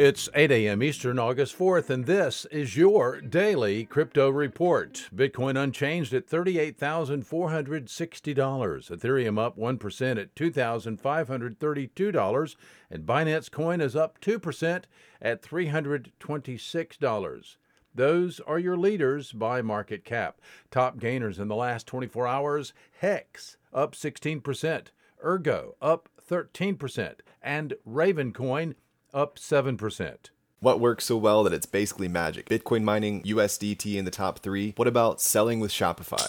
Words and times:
It's 0.00 0.28
8 0.32 0.52
a.m. 0.52 0.80
Eastern, 0.80 1.18
August 1.18 1.58
4th, 1.58 1.90
and 1.90 2.06
this 2.06 2.44
is 2.52 2.76
your 2.76 3.20
daily 3.20 3.84
crypto 3.84 4.30
report. 4.30 5.08
Bitcoin 5.12 5.60
unchanged 5.60 6.14
at 6.14 6.28
$38,460. 6.28 8.90
Ethereum 8.92 9.40
up 9.40 9.58
1% 9.58 10.20
at 10.20 10.36
$2,532. 10.36 12.56
And 12.92 13.04
Binance 13.04 13.50
Coin 13.50 13.80
is 13.80 13.96
up 13.96 14.20
2% 14.20 14.84
at 15.20 15.42
$326. 15.42 17.56
Those 17.92 18.40
are 18.46 18.58
your 18.60 18.76
leaders 18.76 19.32
by 19.32 19.62
market 19.62 20.04
cap. 20.04 20.40
Top 20.70 21.00
gainers 21.00 21.40
in 21.40 21.48
the 21.48 21.56
last 21.56 21.88
24 21.88 22.28
hours 22.28 22.72
Hex 23.00 23.56
up 23.74 23.96
16%, 23.96 24.86
Ergo 25.24 25.74
up 25.82 26.08
13%, 26.24 27.14
and 27.42 27.74
Ravencoin 27.84 28.74
up 29.14 29.38
7%. 29.38 30.16
What 30.60 30.80
works 30.80 31.04
so 31.04 31.16
well 31.16 31.44
that 31.44 31.52
it's 31.52 31.66
basically 31.66 32.08
magic? 32.08 32.48
Bitcoin 32.48 32.82
mining, 32.82 33.22
USDT 33.22 33.96
in 33.96 34.04
the 34.04 34.10
top 34.10 34.40
three. 34.40 34.72
What 34.76 34.88
about 34.88 35.20
selling 35.20 35.60
with 35.60 35.70
Shopify? 35.70 36.28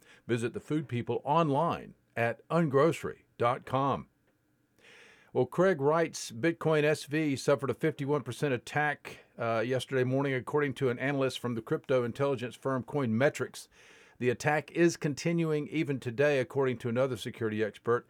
Visit 0.31 0.53
the 0.53 0.61
food 0.61 0.87
people 0.87 1.21
online 1.25 1.93
at 2.15 2.47
ungrocery.com. 2.47 4.05
Well, 5.33 5.45
Craig 5.45 5.81
Wright's 5.81 6.31
Bitcoin 6.31 6.85
SV 6.85 7.37
suffered 7.37 7.69
a 7.69 7.73
51% 7.73 8.53
attack 8.53 9.25
uh, 9.37 9.59
yesterday 9.59 10.05
morning, 10.05 10.33
according 10.33 10.75
to 10.75 10.89
an 10.89 10.97
analyst 10.99 11.39
from 11.39 11.55
the 11.55 11.61
crypto 11.61 12.05
intelligence 12.05 12.55
firm 12.55 12.81
Coinmetrics. 12.83 13.67
The 14.19 14.29
attack 14.29 14.71
is 14.71 14.95
continuing 14.95 15.67
even 15.67 15.99
today, 15.99 16.39
according 16.39 16.77
to 16.77 16.87
another 16.87 17.17
security 17.17 17.61
expert. 17.61 18.07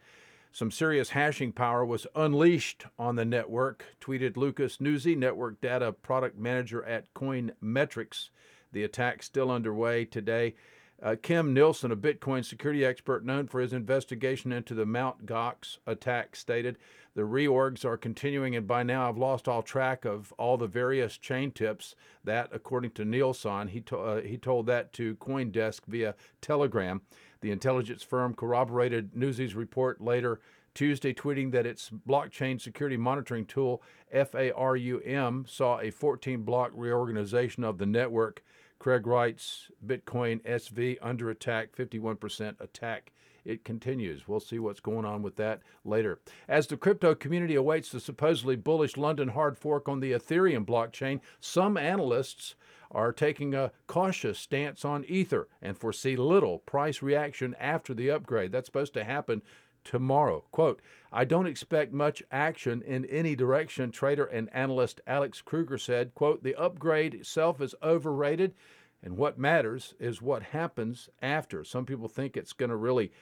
Some 0.52 0.70
serious 0.70 1.08
hashing 1.08 1.50
power 1.50 1.84
was 1.84 2.06
unleashed 2.14 2.84
on 3.00 3.16
the 3.16 3.24
network, 3.24 3.84
tweeted 4.00 4.36
Lucas 4.36 4.76
Nuzzi, 4.76 5.16
network 5.16 5.60
data 5.60 5.90
product 5.90 6.38
manager 6.38 6.84
at 6.84 7.12
Coinmetrics. 7.14 8.28
The 8.70 8.84
attack 8.84 9.24
still 9.24 9.50
underway 9.50 10.04
today. 10.04 10.54
Uh, 11.02 11.16
Kim 11.20 11.52
Nilsson, 11.52 11.90
a 11.90 11.96
Bitcoin 11.96 12.44
security 12.44 12.84
expert 12.84 13.24
known 13.24 13.48
for 13.48 13.60
his 13.60 13.72
investigation 13.72 14.52
into 14.52 14.72
the 14.72 14.86
Mt. 14.86 15.26
Gox 15.26 15.78
attack, 15.84 16.36
stated 16.36 16.78
the 17.16 17.22
reorgs 17.22 17.84
are 17.84 17.96
continuing, 17.96 18.54
and 18.54 18.68
by 18.68 18.84
now 18.84 19.08
I've 19.08 19.18
lost 19.18 19.48
all 19.48 19.62
track 19.62 20.04
of 20.04 20.32
all 20.38 20.56
the 20.56 20.68
various 20.68 21.18
chain 21.18 21.50
tips. 21.50 21.96
That, 22.22 22.50
according 22.52 22.92
to 22.92 23.04
Nilsson, 23.04 23.68
he, 23.68 23.80
to, 23.80 23.98
uh, 23.98 24.20
he 24.20 24.38
told 24.38 24.66
that 24.66 24.92
to 24.92 25.16
CoinDesk 25.16 25.80
via 25.88 26.14
Telegram. 26.40 27.02
The 27.40 27.50
intelligence 27.50 28.04
firm 28.04 28.34
corroborated 28.34 29.16
Nuzzi's 29.16 29.56
report 29.56 30.00
later 30.00 30.40
Tuesday, 30.72 31.12
tweeting 31.12 31.50
that 31.50 31.66
its 31.66 31.90
blockchain 31.90 32.60
security 32.60 32.96
monitoring 32.96 33.44
tool, 33.44 33.82
FARUM, 34.14 35.48
saw 35.48 35.80
a 35.80 35.90
14 35.90 36.42
block 36.42 36.70
reorganization 36.74 37.64
of 37.64 37.78
the 37.78 37.86
network. 37.86 38.42
Craig 38.82 39.06
Wright's 39.06 39.70
Bitcoin 39.86 40.40
SV 40.42 40.98
under 41.00 41.30
attack, 41.30 41.70
51% 41.76 42.60
attack. 42.60 43.12
It 43.44 43.64
continues. 43.64 44.26
We'll 44.26 44.40
see 44.40 44.58
what's 44.58 44.80
going 44.80 45.04
on 45.04 45.22
with 45.22 45.36
that 45.36 45.60
later. 45.84 46.18
As 46.48 46.66
the 46.66 46.76
crypto 46.76 47.14
community 47.14 47.54
awaits 47.54 47.92
the 47.92 48.00
supposedly 48.00 48.56
bullish 48.56 48.96
London 48.96 49.28
hard 49.28 49.56
fork 49.56 49.88
on 49.88 50.00
the 50.00 50.10
Ethereum 50.10 50.66
blockchain, 50.66 51.20
some 51.38 51.76
analysts 51.76 52.56
are 52.90 53.12
taking 53.12 53.54
a 53.54 53.70
cautious 53.86 54.40
stance 54.40 54.84
on 54.84 55.04
Ether 55.04 55.46
and 55.62 55.78
foresee 55.78 56.16
little 56.16 56.58
price 56.58 57.02
reaction 57.02 57.54
after 57.60 57.94
the 57.94 58.10
upgrade. 58.10 58.50
That's 58.50 58.66
supposed 58.66 58.94
to 58.94 59.04
happen 59.04 59.42
tomorrow. 59.84 60.44
Quote, 60.50 60.80
I 61.12 61.24
don't 61.24 61.46
expect 61.46 61.92
much 61.92 62.22
action 62.30 62.82
in 62.82 63.04
any 63.06 63.36
direction, 63.36 63.90
trader 63.90 64.24
and 64.24 64.48
analyst 64.52 65.00
Alex 65.06 65.42
Kruger 65.42 65.78
said. 65.78 66.14
Quote, 66.14 66.42
the 66.42 66.54
upgrade 66.54 67.14
itself 67.14 67.60
is 67.60 67.74
overrated, 67.82 68.54
and 69.02 69.16
what 69.16 69.38
matters 69.38 69.94
is 69.98 70.22
what 70.22 70.42
happens 70.42 71.08
after. 71.20 71.64
Some 71.64 71.84
people 71.84 72.08
think 72.08 72.36
it's 72.36 72.52
going 72.52 72.70
to 72.70 72.76
really 72.76 73.12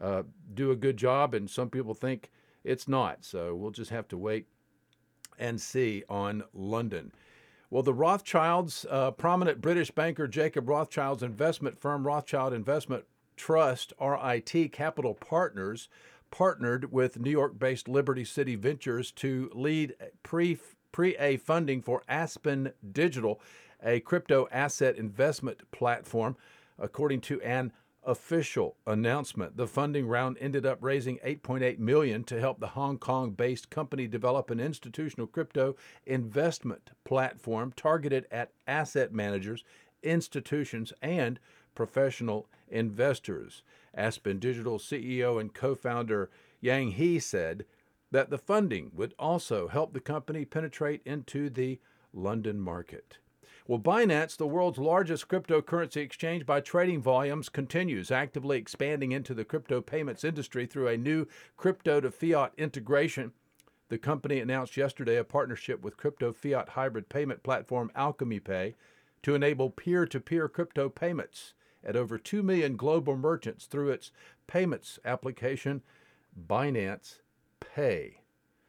uh, 0.00 0.24
do 0.54 0.70
a 0.70 0.76
good 0.76 0.96
job, 0.96 1.34
and 1.34 1.48
some 1.48 1.70
people 1.70 1.94
think 1.94 2.30
it's 2.64 2.88
not. 2.88 3.24
So 3.24 3.54
we'll 3.54 3.70
just 3.70 3.90
have 3.90 4.08
to 4.08 4.18
wait 4.18 4.46
and 5.38 5.60
see 5.60 6.02
on 6.08 6.42
London. 6.52 7.12
Well, 7.70 7.82
the 7.82 7.94
Rothschilds, 7.94 8.86
uh, 8.88 9.10
prominent 9.10 9.60
British 9.60 9.90
banker 9.90 10.28
Jacob 10.28 10.68
Rothschild's 10.68 11.22
investment 11.22 11.78
firm, 11.80 12.06
Rothschild 12.06 12.52
Investment 12.52 13.04
Trust, 13.36 13.92
RIT 14.00 14.72
Capital 14.72 15.14
Partners, 15.14 15.88
partnered 16.30 16.92
with 16.92 17.18
New 17.18 17.30
York 17.30 17.58
based 17.58 17.88
Liberty 17.88 18.24
City 18.24 18.56
Ventures 18.56 19.10
to 19.12 19.50
lead 19.54 19.94
pre 20.22 20.58
A 21.18 21.36
funding 21.36 21.82
for 21.82 22.02
Aspen 22.08 22.72
Digital, 22.92 23.40
a 23.82 24.00
crypto 24.00 24.48
asset 24.50 24.96
investment 24.96 25.70
platform. 25.70 26.36
According 26.78 27.22
to 27.22 27.40
an 27.42 27.72
official 28.06 28.76
announcement, 28.86 29.56
the 29.56 29.66
funding 29.66 30.06
round 30.06 30.36
ended 30.40 30.64
up 30.64 30.78
raising 30.80 31.18
8.8 31.18 31.78
million 31.78 32.22
to 32.24 32.40
help 32.40 32.60
the 32.60 32.68
Hong 32.68 32.98
Kong-based 32.98 33.68
company 33.68 34.06
develop 34.06 34.50
an 34.50 34.60
institutional 34.60 35.26
crypto 35.26 35.74
investment 36.06 36.90
platform 37.04 37.72
targeted 37.74 38.26
at 38.30 38.52
asset 38.66 39.12
managers, 39.12 39.64
institutions, 40.02 40.92
and 41.02 41.40
professional 41.74 42.46
investors. 42.68 43.62
Aspen 43.94 44.38
Digital 44.38 44.78
CEO 44.78 45.40
and 45.40 45.54
co 45.54 45.74
founder 45.74 46.30
Yang 46.60 46.92
He 46.92 47.18
said 47.18 47.64
that 48.10 48.30
the 48.30 48.38
funding 48.38 48.90
would 48.94 49.14
also 49.18 49.68
help 49.68 49.92
the 49.92 50.00
company 50.00 50.44
penetrate 50.44 51.02
into 51.04 51.50
the 51.50 51.78
London 52.12 52.60
market. 52.60 53.18
Well, 53.68 53.80
Binance, 53.80 54.36
the 54.36 54.46
world's 54.46 54.78
largest 54.78 55.26
cryptocurrency 55.26 55.96
exchange 55.96 56.46
by 56.46 56.60
trading 56.60 57.02
volumes, 57.02 57.48
continues 57.48 58.12
actively 58.12 58.58
expanding 58.58 59.10
into 59.10 59.34
the 59.34 59.44
crypto 59.44 59.80
payments 59.80 60.22
industry 60.22 60.66
through 60.66 60.86
a 60.86 60.96
new 60.96 61.26
crypto 61.56 62.00
to 62.00 62.12
fiat 62.12 62.52
integration. 62.56 63.32
The 63.88 63.98
company 63.98 64.38
announced 64.38 64.76
yesterday 64.76 65.16
a 65.16 65.24
partnership 65.24 65.82
with 65.82 65.96
crypto 65.96 66.32
fiat 66.32 66.70
hybrid 66.70 67.08
payment 67.08 67.42
platform 67.42 67.90
Alchemy 67.96 68.38
Pay 68.38 68.74
to 69.22 69.34
enable 69.34 69.70
peer 69.70 70.06
to 70.06 70.20
peer 70.20 70.48
crypto 70.48 70.88
payments 70.88 71.54
at 71.86 71.96
over 71.96 72.18
2 72.18 72.42
million 72.42 72.76
global 72.76 73.16
merchants 73.16 73.64
through 73.64 73.90
its 73.90 74.10
payments 74.46 74.98
application, 75.04 75.82
Binance 76.48 77.20
Pay. 77.60 78.18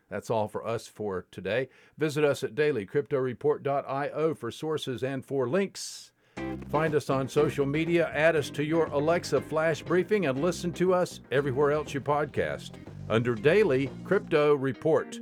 That's 0.09 0.29
all 0.29 0.47
for 0.47 0.65
us 0.65 0.87
for 0.87 1.25
today. 1.31 1.67
Visit 1.97 2.23
us 2.23 2.43
at 2.43 2.55
dailycryptoreport.io 2.55 4.33
for 4.35 4.51
sources 4.51 5.03
and 5.03 5.25
for 5.25 5.49
links. 5.49 6.11
Find 6.69 6.95
us 6.95 7.09
on 7.09 7.27
social 7.27 7.65
media, 7.65 8.09
add 8.13 8.35
us 8.35 8.49
to 8.51 8.63
your 8.63 8.85
Alexa 8.85 9.41
flash 9.41 9.81
briefing, 9.81 10.27
and 10.27 10.41
listen 10.41 10.71
to 10.73 10.93
us 10.93 11.19
everywhere 11.31 11.71
else 11.71 11.93
you 11.93 11.99
podcast 12.01 12.71
under 13.09 13.35
Daily 13.35 13.89
Crypto 14.05 14.53
Report. 14.53 15.19